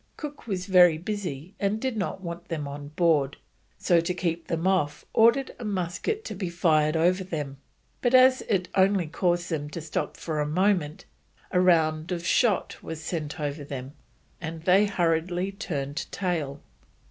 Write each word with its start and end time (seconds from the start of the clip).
Cook 0.17 0.47
was 0.47 0.65
very 0.65 0.97
busy, 0.97 1.53
and 1.59 1.79
did 1.79 1.95
not 1.95 2.21
want 2.21 2.47
them 2.47 2.67
on 2.67 2.87
board, 2.87 3.37
so 3.77 3.99
to 4.01 4.13
keep 4.15 4.47
them 4.47 4.65
off 4.65 5.05
ordered 5.13 5.51
a 5.59 5.63
musket 5.63 6.25
to 6.25 6.33
be 6.33 6.49
fired 6.49 6.97
over 6.97 7.23
them; 7.23 7.57
but 8.01 8.15
as 8.15 8.41
it 8.49 8.67
only 8.73 9.05
caused 9.05 9.51
them 9.51 9.69
to 9.69 9.79
stop 9.79 10.17
for 10.17 10.39
a 10.39 10.47
moment, 10.47 11.05
a 11.51 11.59
round 11.61 12.11
shot 12.23 12.81
was 12.81 12.99
sent 12.99 13.39
over 13.39 13.63
them, 13.63 13.93
and 14.41 14.63
they 14.63 14.87
hurriedly 14.87 15.51
turned 15.51 16.11
tail. 16.11 16.63